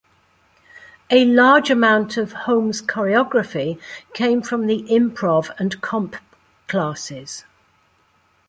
A 1.11 1.25
large 1.25 1.69
amount 1.69 2.17
of 2.17 2.31
Holm's 2.33 2.81
choreography 2.81 3.79
came 4.15 4.41
from 4.41 4.65
the 4.65 4.81
improv 4.89 5.51
and 5.59 5.79
comp 5.79 6.15
classes. 6.67 7.45